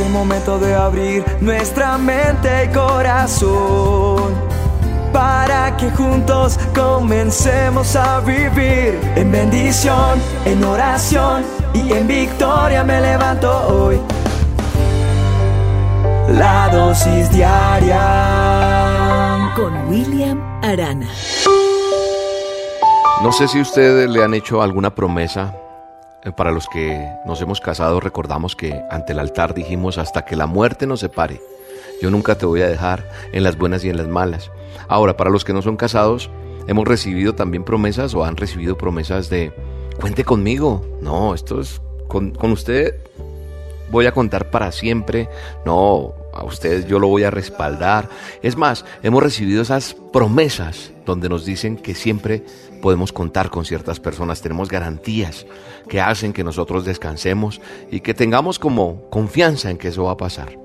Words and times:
Es 0.00 0.06
el 0.06 0.12
momento 0.12 0.58
de 0.58 0.74
abrir 0.74 1.22
nuestra 1.42 1.98
mente 1.98 2.64
y 2.64 2.68
corazón 2.68 4.32
para 5.12 5.76
que 5.76 5.90
juntos 5.90 6.58
comencemos 6.74 7.94
a 7.96 8.20
vivir 8.20 8.98
en 9.14 9.30
bendición, 9.30 10.18
en 10.46 10.64
oración 10.64 11.44
y 11.74 11.92
en 11.92 12.06
victoria 12.06 12.82
me 12.82 12.98
levanto 12.98 13.52
hoy. 13.68 14.00
La 16.30 16.70
dosis 16.72 17.30
diaria 17.30 18.00
con 19.54 19.86
William 19.90 20.40
Arana. 20.62 21.10
No 23.22 23.32
sé 23.32 23.48
si 23.48 23.60
ustedes 23.60 24.08
le 24.08 24.24
han 24.24 24.32
hecho 24.32 24.62
alguna 24.62 24.88
promesa. 24.94 25.52
Eh, 26.24 26.32
para 26.32 26.52
los 26.52 26.68
que 26.68 27.08
nos 27.24 27.40
hemos 27.40 27.60
casado 27.60 28.00
recordamos 28.00 28.54
que 28.56 28.82
ante 28.90 29.12
el 29.12 29.18
altar 29.18 29.54
dijimos 29.54 29.98
hasta 29.98 30.24
que 30.24 30.36
la 30.36 30.46
muerte 30.46 30.86
nos 30.86 31.00
separe. 31.00 31.40
Yo 32.02 32.10
nunca 32.10 32.36
te 32.36 32.46
voy 32.46 32.62
a 32.62 32.68
dejar 32.68 33.08
en 33.32 33.42
las 33.42 33.58
buenas 33.58 33.84
y 33.84 33.90
en 33.90 33.96
las 33.96 34.08
malas. 34.08 34.50
Ahora, 34.88 35.16
para 35.16 35.30
los 35.30 35.44
que 35.44 35.52
no 35.52 35.62
son 35.62 35.76
casados, 35.76 36.30
hemos 36.66 36.86
recibido 36.86 37.34
también 37.34 37.64
promesas 37.64 38.14
o 38.14 38.24
han 38.24 38.36
recibido 38.36 38.76
promesas 38.76 39.28
de 39.28 39.52
cuente 40.00 40.24
conmigo. 40.24 40.84
No, 41.00 41.34
esto 41.34 41.60
es 41.60 41.80
con, 42.08 42.32
con 42.32 42.52
usted 42.52 42.94
voy 43.90 44.06
a 44.06 44.12
contar 44.12 44.50
para 44.50 44.72
siempre. 44.72 45.28
No, 45.64 46.14
a 46.32 46.44
ustedes 46.44 46.86
yo 46.86 46.98
lo 46.98 47.08
voy 47.08 47.24
a 47.24 47.30
respaldar. 47.30 48.08
Es 48.42 48.56
más, 48.56 48.84
hemos 49.02 49.22
recibido 49.22 49.62
esas 49.62 49.94
promesas 50.12 50.92
donde 51.06 51.28
nos 51.28 51.44
dicen 51.44 51.76
que 51.76 51.94
siempre 51.94 52.44
podemos 52.80 53.12
contar 53.12 53.50
con 53.50 53.64
ciertas 53.64 54.00
personas, 54.00 54.40
tenemos 54.40 54.68
garantías 54.68 55.46
que 55.88 56.00
hacen 56.00 56.32
que 56.32 56.44
nosotros 56.44 56.84
descansemos 56.84 57.60
y 57.90 58.00
que 58.00 58.14
tengamos 58.14 58.58
como 58.58 59.08
confianza 59.10 59.70
en 59.70 59.76
que 59.76 59.88
eso 59.88 60.04
va 60.04 60.12
a 60.12 60.16
pasar. 60.16 60.56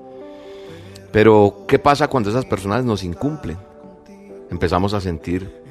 Pero, 1.12 1.64
¿qué 1.66 1.78
pasa 1.78 2.08
cuando 2.08 2.30
esas 2.30 2.44
personas 2.44 2.84
nos 2.84 3.02
incumplen? 3.02 3.58
Empezamos 4.50 4.94
a 4.94 5.00
sentir 5.00 5.65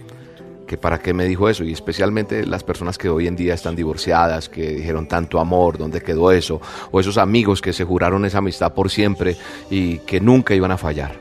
que 0.66 0.78
para 0.78 1.00
qué 1.00 1.14
me 1.14 1.26
dijo 1.26 1.48
eso 1.48 1.64
y 1.64 1.72
especialmente 1.72 2.46
las 2.46 2.64
personas 2.64 2.98
que 2.98 3.10
hoy 3.10 3.28
en 3.28 3.36
día 3.36 3.54
están 3.54 3.76
divorciadas, 3.76 4.50
que 4.50 4.72
dijeron 4.72 5.08
tanto 5.08 5.40
amor, 5.40 5.78
¿dónde 5.78 6.02
quedó 6.02 6.32
eso? 6.32 6.62
O 6.92 7.00
esos 7.00 7.18
amigos 7.18 7.62
que 7.62 7.74
se 7.74 7.84
juraron 7.84 8.26
esa 8.26 8.40
amistad 8.40 8.74
por 8.74 8.90
siempre 8.90 9.38
y 9.70 10.00
que 10.00 10.20
nunca 10.20 10.56
iban 10.56 10.72
a 10.72 10.78
fallar. 10.78 11.20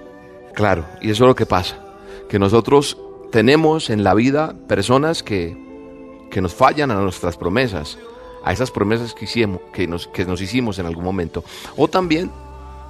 Claro, 0.55 0.85
y 1.01 1.11
eso 1.11 1.25
es 1.25 1.29
lo 1.29 1.35
que 1.35 1.47
pasa, 1.47 1.77
que 2.29 2.39
nosotros 2.39 2.97
tenemos 3.31 3.91
en 3.91 4.05
la 4.05 4.15
vida 4.15 4.55
personas 4.69 5.23
que, 5.23 5.57
que 6.31 6.41
nos 6.41 6.55
fallan 6.55 6.91
a 6.91 6.95
nuestras 6.95 7.37
promesas, 7.37 7.99
a 8.45 8.53
esas 8.53 8.71
promesas 8.71 9.15
que, 9.15 9.25
hicimos, 9.25 9.61
que, 9.73 9.87
nos, 9.87 10.07
que 10.07 10.25
nos 10.25 10.41
hicimos 10.41 10.79
en 10.79 10.87
algún 10.87 11.05
momento. 11.05 11.43
O 11.77 11.89
también 11.89 12.31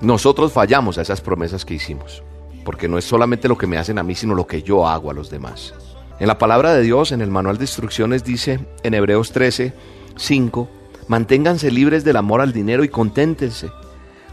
nosotros 0.01 0.53
fallamos 0.53 0.99
a 0.99 1.03
esas 1.03 1.21
promesas 1.21 1.65
que 1.65 1.75
hicimos, 1.75 2.23
porque 2.65 2.89
no 2.89 2.99
es 2.99 3.05
solamente 3.05 3.49
lo 3.49 3.57
que 3.57 3.67
me 3.67 3.79
hacen 3.79 3.99
a 3.99 4.03
mí, 4.03 4.15
sino 4.15 4.35
lo 4.35 4.47
que 4.47 4.63
yo 4.63 4.87
hago 4.87 5.11
a 5.11 5.15
los 5.15 5.31
demás. 5.31 5.73
En 6.21 6.29
la 6.29 6.39
palabra 6.39 6.73
de 6.75 6.83
Dios, 6.83 7.11
en 7.11 7.21
el 7.21 7.31
manual 7.31 7.59
de 7.59 7.65
instrucciones, 7.65 8.23
dice 8.23 8.61
en 8.85 8.95
Hebreos 8.95 9.33
13, 9.33 9.73
5, 10.17 10.69
manténganse 11.09 11.71
libres 11.71 12.05
del 12.05 12.17
amor 12.17 12.41
al 12.41 12.53
dinero 12.53 12.85
y 12.85 12.89
conténtense 12.89 13.71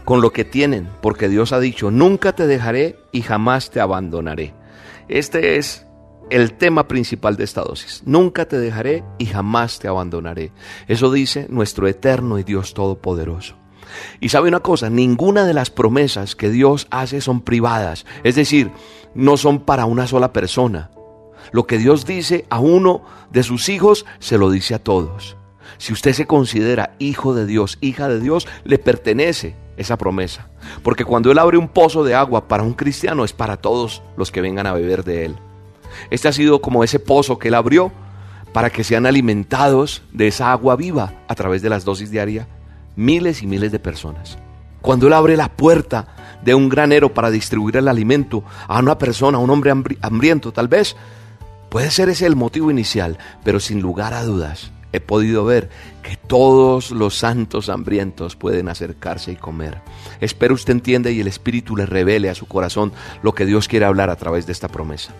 con 0.04 0.20
lo 0.20 0.32
que 0.32 0.44
tienen, 0.44 0.88
porque 1.00 1.28
Dios 1.28 1.52
ha 1.52 1.60
dicho, 1.60 1.90
nunca 1.90 2.32
te 2.34 2.46
dejaré 2.46 2.96
y 3.10 3.22
jamás 3.22 3.70
te 3.70 3.80
abandonaré. 3.80 4.54
Este 5.08 5.56
es 5.56 5.86
el 6.30 6.54
tema 6.54 6.86
principal 6.88 7.36
de 7.36 7.44
esta 7.44 7.62
dosis. 7.62 8.02
Nunca 8.06 8.46
te 8.46 8.58
dejaré 8.58 9.04
y 9.18 9.26
jamás 9.26 9.78
te 9.78 9.88
abandonaré. 9.88 10.52
Eso 10.88 11.10
dice 11.10 11.46
nuestro 11.50 11.88
eterno 11.88 12.38
y 12.38 12.44
Dios 12.44 12.74
Todopoderoso. 12.74 13.56
Y 14.20 14.30
sabe 14.30 14.48
una 14.48 14.60
cosa, 14.60 14.88
ninguna 14.88 15.44
de 15.44 15.52
las 15.52 15.70
promesas 15.70 16.36
que 16.36 16.48
Dios 16.48 16.86
hace 16.90 17.20
son 17.20 17.42
privadas, 17.42 18.06
es 18.24 18.36
decir, 18.36 18.70
no 19.14 19.36
son 19.36 19.60
para 19.60 19.84
una 19.84 20.06
sola 20.06 20.32
persona. 20.32 20.90
Lo 21.50 21.66
que 21.66 21.78
Dios 21.78 22.06
dice 22.06 22.46
a 22.50 22.58
uno 22.58 23.02
de 23.30 23.42
sus 23.42 23.68
hijos, 23.68 24.06
se 24.18 24.38
lo 24.38 24.50
dice 24.50 24.74
a 24.74 24.78
todos. 24.78 25.36
Si 25.78 25.92
usted 25.92 26.12
se 26.12 26.26
considera 26.26 26.94
hijo 26.98 27.34
de 27.34 27.46
Dios, 27.46 27.78
hija 27.80 28.08
de 28.08 28.20
Dios, 28.20 28.46
le 28.64 28.78
pertenece 28.78 29.56
esa 29.76 29.96
promesa. 29.98 30.48
Porque 30.82 31.04
cuando 31.04 31.32
Él 31.32 31.38
abre 31.38 31.58
un 31.58 31.68
pozo 31.68 32.04
de 32.04 32.14
agua 32.14 32.46
para 32.46 32.62
un 32.62 32.74
cristiano, 32.74 33.24
es 33.24 33.32
para 33.32 33.56
todos 33.56 34.02
los 34.16 34.30
que 34.30 34.40
vengan 34.40 34.66
a 34.66 34.74
beber 34.74 35.04
de 35.04 35.24
Él. 35.24 35.36
Este 36.10 36.28
ha 36.28 36.32
sido 36.32 36.62
como 36.62 36.84
ese 36.84 36.98
pozo 36.98 37.38
que 37.38 37.48
Él 37.48 37.54
abrió 37.54 37.92
para 38.52 38.70
que 38.70 38.84
sean 38.84 39.06
alimentados 39.06 40.02
de 40.12 40.28
esa 40.28 40.52
agua 40.52 40.76
viva 40.76 41.14
a 41.26 41.34
través 41.34 41.62
de 41.62 41.70
las 41.70 41.84
dosis 41.84 42.10
diarias 42.10 42.46
miles 42.96 43.42
y 43.42 43.46
miles 43.46 43.72
de 43.72 43.78
personas. 43.78 44.38
Cuando 44.80 45.06
Él 45.06 45.12
abre 45.12 45.36
la 45.36 45.48
puerta 45.48 46.08
de 46.44 46.54
un 46.54 46.68
granero 46.68 47.14
para 47.14 47.30
distribuir 47.30 47.76
el 47.76 47.88
alimento 47.88 48.44
a 48.66 48.80
una 48.80 48.98
persona, 48.98 49.38
a 49.38 49.40
un 49.40 49.50
hombre 49.50 49.72
hambriento, 50.00 50.52
tal 50.52 50.68
vez 50.68 50.96
Puede 51.72 51.90
ser 51.90 52.10
ese 52.10 52.26
el 52.26 52.36
motivo 52.36 52.70
inicial, 52.70 53.16
pero 53.44 53.58
sin 53.58 53.80
lugar 53.80 54.12
a 54.12 54.24
dudas 54.24 54.72
he 54.92 55.00
podido 55.00 55.46
ver 55.46 55.70
que 56.02 56.18
todos 56.18 56.90
los 56.90 57.16
santos 57.16 57.70
hambrientos 57.70 58.36
pueden 58.36 58.68
acercarse 58.68 59.32
y 59.32 59.36
comer. 59.36 59.80
Espero 60.20 60.52
usted 60.52 60.74
entienda 60.74 61.10
y 61.10 61.20
el 61.22 61.28
Espíritu 61.28 61.74
le 61.74 61.86
revele 61.86 62.28
a 62.28 62.34
su 62.34 62.46
corazón 62.46 62.92
lo 63.22 63.34
que 63.34 63.46
Dios 63.46 63.68
quiere 63.68 63.86
hablar 63.86 64.10
a 64.10 64.16
través 64.16 64.44
de 64.44 64.52
esta 64.52 64.68
promesa. 64.68 65.14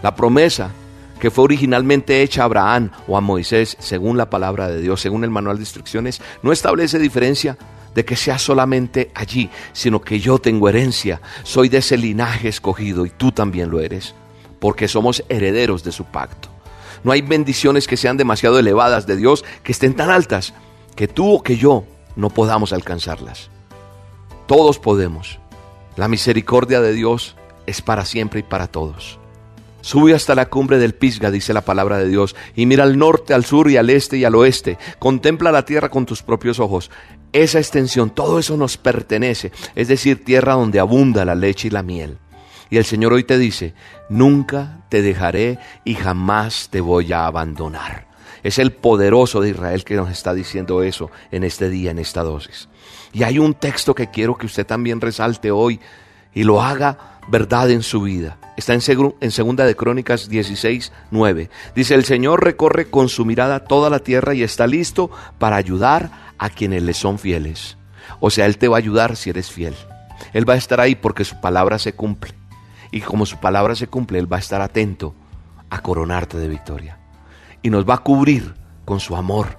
La 0.00 0.14
promesa 0.14 0.70
que 1.18 1.32
fue 1.32 1.42
originalmente 1.42 2.22
hecha 2.22 2.42
a 2.42 2.44
Abraham 2.44 2.92
o 3.08 3.16
a 3.16 3.20
Moisés, 3.20 3.76
según 3.80 4.16
la 4.16 4.30
palabra 4.30 4.68
de 4.68 4.80
Dios, 4.80 5.00
según 5.00 5.24
el 5.24 5.30
manual 5.30 5.56
de 5.56 5.62
instrucciones, 5.62 6.22
no 6.44 6.52
establece 6.52 7.00
diferencia 7.00 7.58
de 7.96 8.04
que 8.04 8.14
sea 8.14 8.38
solamente 8.38 9.10
allí, 9.16 9.50
sino 9.72 10.00
que 10.00 10.20
yo 10.20 10.38
tengo 10.38 10.68
herencia, 10.68 11.20
soy 11.42 11.68
de 11.68 11.78
ese 11.78 11.96
linaje 11.96 12.46
escogido 12.46 13.04
y 13.04 13.10
tú 13.10 13.32
también 13.32 13.68
lo 13.68 13.80
eres 13.80 14.14
porque 14.60 14.88
somos 14.88 15.24
herederos 15.28 15.84
de 15.84 15.92
su 15.92 16.04
pacto. 16.04 16.48
No 17.04 17.12
hay 17.12 17.22
bendiciones 17.22 17.86
que 17.86 17.96
sean 17.96 18.16
demasiado 18.16 18.58
elevadas 18.58 19.06
de 19.06 19.16
Dios, 19.16 19.44
que 19.62 19.72
estén 19.72 19.94
tan 19.94 20.10
altas, 20.10 20.54
que 20.96 21.08
tú 21.08 21.34
o 21.34 21.42
que 21.42 21.56
yo 21.56 21.84
no 22.16 22.30
podamos 22.30 22.72
alcanzarlas. 22.72 23.50
Todos 24.46 24.78
podemos. 24.78 25.38
La 25.96 26.08
misericordia 26.08 26.80
de 26.80 26.92
Dios 26.92 27.36
es 27.66 27.82
para 27.82 28.04
siempre 28.04 28.40
y 28.40 28.42
para 28.42 28.66
todos. 28.66 29.18
Sube 29.80 30.14
hasta 30.14 30.34
la 30.34 30.46
cumbre 30.46 30.78
del 30.78 30.94
Pisga, 30.94 31.30
dice 31.30 31.52
la 31.52 31.60
palabra 31.60 31.98
de 31.98 32.08
Dios, 32.08 32.34
y 32.56 32.66
mira 32.66 32.84
al 32.84 32.98
norte, 32.98 33.32
al 33.32 33.44
sur 33.44 33.70
y 33.70 33.76
al 33.76 33.90
este 33.90 34.16
y 34.16 34.24
al 34.24 34.34
oeste. 34.34 34.76
Contempla 34.98 35.52
la 35.52 35.64
tierra 35.64 35.88
con 35.88 36.04
tus 36.04 36.22
propios 36.22 36.58
ojos. 36.58 36.90
Esa 37.32 37.58
extensión, 37.58 38.10
todo 38.10 38.38
eso 38.38 38.56
nos 38.56 38.76
pertenece, 38.76 39.52
es 39.74 39.88
decir, 39.88 40.24
tierra 40.24 40.54
donde 40.54 40.80
abunda 40.80 41.24
la 41.24 41.34
leche 41.34 41.68
y 41.68 41.70
la 41.70 41.82
miel. 41.82 42.18
Y 42.70 42.76
el 42.76 42.84
Señor 42.84 43.12
hoy 43.12 43.24
te 43.24 43.38
dice, 43.38 43.74
nunca 44.08 44.80
te 44.88 45.02
dejaré 45.02 45.58
y 45.84 45.94
jamás 45.94 46.68
te 46.70 46.80
voy 46.80 47.12
a 47.12 47.26
abandonar. 47.26 48.06
Es 48.42 48.58
el 48.58 48.72
poderoso 48.72 49.40
de 49.40 49.50
Israel 49.50 49.84
que 49.84 49.96
nos 49.96 50.10
está 50.10 50.34
diciendo 50.34 50.82
eso 50.82 51.10
en 51.30 51.44
este 51.44 51.70
día, 51.70 51.90
en 51.90 51.98
esta 51.98 52.22
dosis. 52.22 52.68
Y 53.12 53.22
hay 53.22 53.38
un 53.38 53.54
texto 53.54 53.94
que 53.94 54.10
quiero 54.10 54.36
que 54.36 54.46
usted 54.46 54.66
también 54.66 55.00
resalte 55.00 55.50
hoy 55.50 55.80
y 56.34 56.44
lo 56.44 56.62
haga 56.62 57.18
verdad 57.28 57.70
en 57.70 57.82
su 57.82 58.02
vida. 58.02 58.38
Está 58.56 58.74
en, 58.74 58.80
en 59.20 59.30
Segunda 59.30 59.64
de 59.64 59.76
Crónicas 59.76 60.28
16, 60.28 60.92
9. 61.10 61.50
Dice, 61.74 61.94
el 61.94 62.04
Señor 62.04 62.44
recorre 62.44 62.90
con 62.90 63.08
su 63.08 63.24
mirada 63.24 63.60
toda 63.60 63.90
la 63.90 64.00
tierra 64.00 64.34
y 64.34 64.42
está 64.42 64.66
listo 64.66 65.10
para 65.38 65.56
ayudar 65.56 66.34
a 66.38 66.50
quienes 66.50 66.82
le 66.82 66.94
son 66.94 67.18
fieles. 67.18 67.76
O 68.20 68.30
sea, 68.30 68.46
Él 68.46 68.58
te 68.58 68.68
va 68.68 68.76
a 68.76 68.78
ayudar 68.78 69.16
si 69.16 69.30
eres 69.30 69.50
fiel. 69.50 69.74
Él 70.32 70.48
va 70.48 70.54
a 70.54 70.58
estar 70.58 70.80
ahí 70.80 70.94
porque 70.94 71.24
su 71.24 71.40
palabra 71.40 71.78
se 71.78 71.92
cumple. 71.92 72.34
Y 72.90 73.00
como 73.00 73.26
su 73.26 73.38
palabra 73.38 73.74
se 73.74 73.86
cumple, 73.86 74.18
Él 74.18 74.32
va 74.32 74.36
a 74.36 74.40
estar 74.40 74.60
atento 74.60 75.14
a 75.70 75.80
coronarte 75.80 76.38
de 76.38 76.48
victoria. 76.48 76.98
Y 77.62 77.70
nos 77.70 77.88
va 77.88 77.94
a 77.94 77.98
cubrir 77.98 78.54
con 78.84 79.00
su 79.00 79.16
amor, 79.16 79.58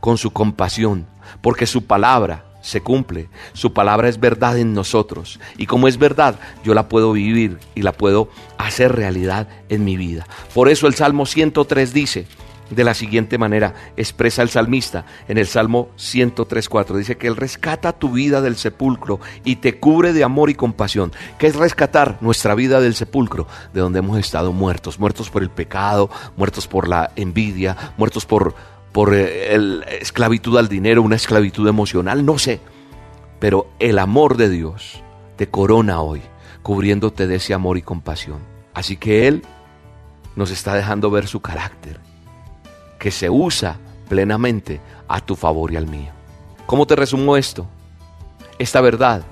con 0.00 0.16
su 0.16 0.32
compasión, 0.32 1.06
porque 1.42 1.66
su 1.66 1.86
palabra 1.86 2.44
se 2.64 2.80
cumple. 2.80 3.28
Su 3.52 3.74
palabra 3.74 4.08
es 4.08 4.18
verdad 4.18 4.58
en 4.58 4.72
nosotros. 4.72 5.38
Y 5.58 5.66
como 5.66 5.86
es 5.86 5.98
verdad, 5.98 6.36
yo 6.64 6.74
la 6.74 6.88
puedo 6.88 7.12
vivir 7.12 7.58
y 7.74 7.82
la 7.82 7.92
puedo 7.92 8.30
hacer 8.56 8.96
realidad 8.96 9.48
en 9.68 9.84
mi 9.84 9.96
vida. 9.96 10.26
Por 10.54 10.68
eso 10.68 10.86
el 10.86 10.94
Salmo 10.94 11.26
103 11.26 11.92
dice, 11.92 12.26
de 12.70 12.84
la 12.84 12.94
siguiente 12.94 13.38
manera 13.38 13.74
expresa 13.96 14.42
el 14.42 14.48
salmista 14.48 15.04
en 15.28 15.38
el 15.38 15.46
Salmo 15.46 15.90
103.4. 15.96 16.96
Dice 16.96 17.16
que 17.16 17.26
Él 17.26 17.36
rescata 17.36 17.92
tu 17.92 18.10
vida 18.10 18.40
del 18.40 18.56
sepulcro 18.56 19.20
y 19.44 19.56
te 19.56 19.78
cubre 19.78 20.12
de 20.12 20.24
amor 20.24 20.50
y 20.50 20.54
compasión. 20.54 21.12
¿Qué 21.38 21.46
es 21.46 21.56
rescatar 21.56 22.18
nuestra 22.20 22.54
vida 22.54 22.80
del 22.80 22.94
sepulcro? 22.94 23.46
De 23.72 23.80
donde 23.80 23.98
hemos 23.98 24.18
estado 24.18 24.52
muertos, 24.52 24.98
muertos 24.98 25.30
por 25.30 25.42
el 25.42 25.50
pecado, 25.50 26.10
muertos 26.36 26.66
por 26.66 26.88
la 26.88 27.10
envidia, 27.16 27.76
muertos 27.96 28.26
por, 28.26 28.54
por 28.92 29.14
eh, 29.14 29.56
la 29.58 29.84
esclavitud 29.86 30.56
al 30.56 30.68
dinero, 30.68 31.02
una 31.02 31.16
esclavitud 31.16 31.68
emocional, 31.68 32.24
no 32.24 32.38
sé. 32.38 32.60
Pero 33.40 33.68
el 33.78 33.98
amor 33.98 34.36
de 34.36 34.48
Dios 34.48 35.02
te 35.36 35.48
corona 35.48 36.00
hoy, 36.00 36.22
cubriéndote 36.62 37.26
de 37.26 37.36
ese 37.36 37.52
amor 37.52 37.76
y 37.76 37.82
compasión. 37.82 38.38
Así 38.72 38.96
que 38.96 39.28
Él 39.28 39.42
nos 40.34 40.50
está 40.50 40.74
dejando 40.74 41.10
ver 41.10 41.28
su 41.28 41.40
carácter 41.40 42.00
que 43.04 43.10
se 43.10 43.28
usa 43.28 43.76
plenamente 44.08 44.80
a 45.08 45.20
tu 45.20 45.36
favor 45.36 45.70
y 45.70 45.76
al 45.76 45.86
mío. 45.86 46.10
¿Cómo 46.64 46.86
te 46.86 46.96
resumo 46.96 47.36
esto? 47.36 47.66
esta 48.58 48.80
verdad, 48.80 49.24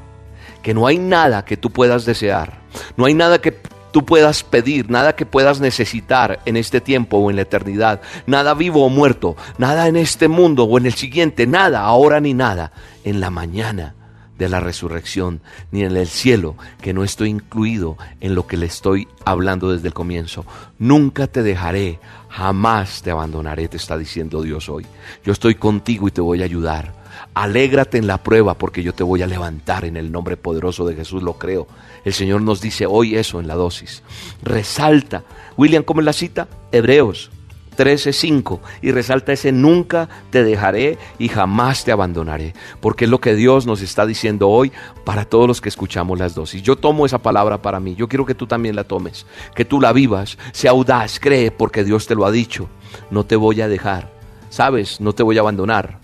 que 0.63 0.75
no 0.75 0.87
hay 0.87 0.99
nada 0.99 1.47
que 1.47 1.57
tú 1.57 1.71
puedas 1.71 2.05
desear, 2.05 2.59
no 2.99 3.07
hay 3.07 3.15
nada 3.15 3.41
que 3.41 3.57
tú 3.93 4.05
puedas 4.05 4.43
pedir, 4.43 4.91
nada 4.91 5.17
que 5.17 5.25
puedas 5.25 5.59
necesitar 5.59 6.41
en 6.45 6.59
este 6.59 6.83
tiempo 6.83 7.17
o 7.17 7.31
en 7.31 7.37
la 7.37 7.43
eternidad, 7.43 8.03
nada 8.27 8.53
vivo 8.53 8.85
o 8.85 8.91
muerto, 8.91 9.37
nada 9.57 9.89
en 9.89 9.97
este 9.97 10.29
mundo 10.29 10.65
o 10.65 10.77
en 10.77 10.85
el 10.85 10.93
siguiente, 10.93 11.47
nada, 11.47 11.81
ahora 11.81 12.21
ni 12.21 12.35
nada, 12.35 12.73
en 13.05 13.21
la 13.21 13.31
mañana 13.31 13.95
de 14.39 14.49
la 14.49 14.61
resurrección, 14.61 15.41
ni 15.71 15.83
en 15.83 15.97
el 15.97 16.07
cielo, 16.07 16.57
que 16.81 16.93
no 16.93 17.05
estoy 17.05 17.31
incluido 17.31 17.97
en 18.21 18.35
lo 18.35 18.47
que 18.47 18.57
le 18.57 18.67
estoy 18.67 19.09
hablando 19.25 19.73
desde 19.73 19.89
el 19.89 19.95
comienzo. 19.95 20.45
Nunca 20.79 21.27
te 21.27 21.43
dejaré, 21.43 21.99
jamás 22.29 23.03
te 23.03 23.11
abandonaré, 23.11 23.69
te 23.69 23.77
está 23.77 23.97
diciendo 23.97 24.43
Dios 24.43 24.69
hoy. 24.69 24.87
Yo 25.25 25.33
estoy 25.33 25.55
contigo 25.55 26.09
y 26.09 26.11
te 26.11 26.21
voy 26.21 26.43
a 26.43 26.47
ayudar. 26.47 26.95
Alégrate 27.35 27.99
en 27.99 28.07
la 28.07 28.23
prueba 28.23 28.55
porque 28.55 28.83
yo 28.83 28.95
te 28.95 29.05
voy 29.05 29.23
a 29.23 29.27
levantar 29.27 29.85
en 29.85 29.97
el 29.97 30.11
nombre 30.11 30.37
poderoso 30.37 30.87
de 30.87 30.95
Jesús, 30.95 31.23
lo 31.23 31.35
creo. 31.35 31.67
El 32.05 32.13
Señor 32.13 32.43
nos 32.43 32.61
dice 32.61 32.87
hoy 32.87 33.17
eso 33.17 33.39
en 33.39 33.47
la 33.47 33.55
dosis. 33.55 34.03
Resalta. 34.43 35.23
William, 35.57 35.83
¿cómo 35.83 36.01
es 36.01 36.07
la 36.07 36.13
cita? 36.13 36.49
Hebreos 36.73 37.31
13:5 37.77 38.61
y 38.83 38.93
resalta 38.93 39.33
ese 39.33 39.53
nunca 39.53 40.09
te 40.31 40.45
dejaré 40.45 40.99
y 41.19 41.29
jamás 41.29 41.85
te 41.85 41.93
abandonaré, 41.93 42.55
porque 42.81 43.05
es 43.05 43.11
lo 43.11 43.21
que 43.21 43.35
Dios 43.35 43.67
nos 43.67 43.83
está 43.83 44.07
diciendo 44.07 44.49
hoy 44.49 44.73
para 45.05 45.25
todos 45.25 45.49
los 45.49 45.61
que 45.61 45.69
escuchamos 45.69 46.19
las 46.19 46.35
dosis. 46.35 46.63
Yo 46.63 46.77
tomo 46.77 47.07
esa 47.07 47.19
palabra 47.19 47.63
para 47.63 47.81
mí, 47.81 47.95
yo 47.95 48.09
quiero 48.09 48.27
que 48.27 48.35
tú 48.35 48.47
también 48.47 48.77
la 48.77 48.85
tomes, 48.85 49.27
que 49.55 49.65
tú 49.65 49.81
la 49.81 49.93
vivas, 49.93 50.39
sea 50.53 50.73
audaz, 50.73 51.19
cree 51.21 51.51
porque 51.51 51.85
Dios 51.85 52.07
te 52.07 52.15
lo 52.15 52.27
ha 52.27 52.31
dicho, 52.31 52.69
no 53.11 53.25
te 53.25 53.37
voy 53.37 53.61
a 53.61 53.69
dejar, 53.69 54.11
sabes, 54.51 55.01
no 55.01 55.15
te 55.15 55.23
voy 55.23 55.39
a 55.39 55.41
abandonar. 55.41 56.01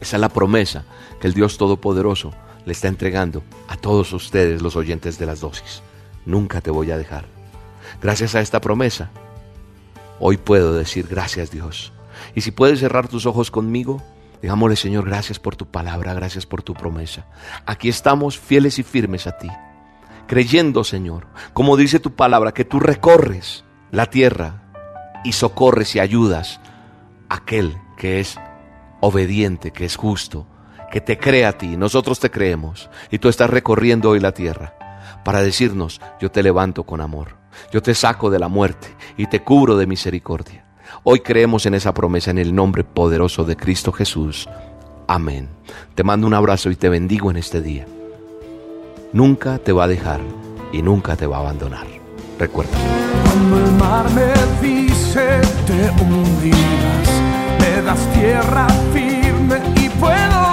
Esa 0.00 0.16
es 0.16 0.20
la 0.20 0.28
promesa 0.28 0.84
que 1.20 1.26
el 1.26 1.34
Dios 1.34 1.58
Todopoderoso 1.58 2.32
le 2.64 2.72
está 2.72 2.88
entregando 2.88 3.42
a 3.66 3.76
todos 3.76 4.12
ustedes 4.12 4.62
los 4.62 4.76
oyentes 4.76 5.18
de 5.18 5.26
las 5.26 5.40
dosis. 5.40 5.82
Nunca 6.26 6.60
te 6.60 6.70
voy 6.70 6.90
a 6.90 6.98
dejar. 6.98 7.24
Gracias 8.00 8.34
a 8.34 8.40
esta 8.40 8.60
promesa, 8.60 9.10
Hoy 10.20 10.36
puedo 10.36 10.74
decir 10.74 11.06
gracias 11.08 11.50
Dios. 11.50 11.92
Y 12.34 12.40
si 12.40 12.50
puedes 12.50 12.80
cerrar 12.80 13.08
tus 13.08 13.26
ojos 13.26 13.50
conmigo, 13.50 14.02
digámosle 14.42 14.76
Señor, 14.76 15.06
gracias 15.06 15.38
por 15.38 15.56
tu 15.56 15.66
palabra, 15.66 16.14
gracias 16.14 16.46
por 16.46 16.62
tu 16.62 16.74
promesa. 16.74 17.26
Aquí 17.66 17.88
estamos 17.88 18.38
fieles 18.38 18.78
y 18.78 18.82
firmes 18.82 19.26
a 19.26 19.38
ti, 19.38 19.48
creyendo 20.26 20.82
Señor, 20.84 21.26
como 21.52 21.76
dice 21.76 22.00
tu 22.00 22.14
palabra, 22.14 22.52
que 22.52 22.64
tú 22.64 22.80
recorres 22.80 23.64
la 23.90 24.06
tierra 24.06 24.62
y 25.24 25.32
socorres 25.32 25.94
y 25.94 26.00
ayudas 26.00 26.60
a 27.28 27.36
aquel 27.36 27.76
que 27.96 28.20
es 28.20 28.38
obediente, 29.00 29.72
que 29.72 29.84
es 29.84 29.96
justo, 29.96 30.46
que 30.90 31.00
te 31.00 31.18
cree 31.18 31.44
a 31.44 31.56
ti. 31.56 31.76
Nosotros 31.76 32.18
te 32.18 32.30
creemos 32.30 32.90
y 33.10 33.18
tú 33.18 33.28
estás 33.28 33.50
recorriendo 33.50 34.10
hoy 34.10 34.20
la 34.20 34.32
tierra 34.32 34.74
para 35.24 35.42
decirnos, 35.42 36.00
yo 36.20 36.30
te 36.30 36.42
levanto 36.42 36.84
con 36.84 37.00
amor. 37.00 37.36
Yo 37.72 37.82
te 37.82 37.94
saco 37.94 38.30
de 38.30 38.38
la 38.38 38.48
muerte 38.48 38.88
y 39.16 39.26
te 39.26 39.42
cubro 39.42 39.76
de 39.76 39.86
misericordia. 39.86 40.64
Hoy 41.02 41.20
creemos 41.20 41.66
en 41.66 41.74
esa 41.74 41.94
promesa 41.94 42.30
en 42.30 42.38
el 42.38 42.54
nombre 42.54 42.84
poderoso 42.84 43.44
de 43.44 43.56
Cristo 43.56 43.92
Jesús. 43.92 44.48
Amén. 45.06 45.48
Te 45.94 46.04
mando 46.04 46.26
un 46.26 46.34
abrazo 46.34 46.70
y 46.70 46.76
te 46.76 46.88
bendigo 46.88 47.30
en 47.30 47.36
este 47.36 47.62
día. 47.62 47.86
Nunca 49.12 49.58
te 49.58 49.72
va 49.72 49.84
a 49.84 49.88
dejar 49.88 50.20
y 50.72 50.82
nunca 50.82 51.16
te 51.16 51.26
va 51.26 51.38
a 51.38 51.40
abandonar. 51.40 51.86
Recuerda. 52.38 52.76
Cuando 53.24 53.58
el 53.58 53.72
mar 53.72 54.06
me 54.10 54.66
dice 54.66 55.40
te 55.66 55.90
hundirás, 56.02 57.08
me 57.58 57.82
das 57.82 58.12
tierra 58.12 58.66
firme 58.92 59.60
y 59.76 59.88
puedo 59.88 60.47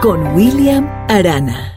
Con 0.00 0.34
William 0.36 0.88
Arana. 1.08 1.71